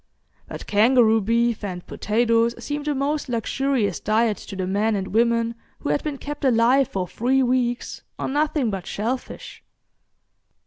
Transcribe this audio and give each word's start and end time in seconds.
But 0.47 0.65
kangaroo 0.65 1.21
beef 1.21 1.63
and 1.63 1.85
potatoes 1.85 2.55
seemed 2.57 2.87
a 2.87 2.95
most 2.95 3.29
luxurious 3.29 3.99
diet 3.99 4.37
to 4.37 4.55
the 4.55 4.65
men 4.65 4.95
and 4.95 5.09
women 5.13 5.53
who 5.81 5.89
had 5.89 6.03
been 6.03 6.17
kept 6.17 6.43
alive 6.43 6.87
for 6.87 7.07
three 7.07 7.43
weeks 7.43 8.01
on 8.17 8.33
nothing 8.33 8.71
but 8.71 8.87
shellfish. 8.87 9.63